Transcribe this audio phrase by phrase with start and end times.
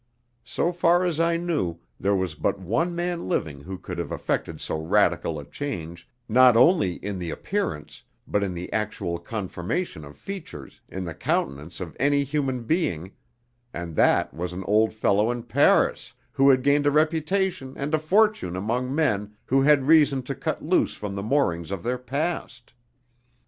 [0.45, 4.59] So far as I knew there was but one man living who could have effected
[4.59, 10.17] so radical a change, not only in the appearance, but in the actual conformation of
[10.17, 13.11] features, in the countenance of any human being,
[13.75, 17.99] and that was an old fellow in Paris, who had gained a reputation and a
[17.99, 22.73] fortune among men who had reason to cut loose from the moorings of their past.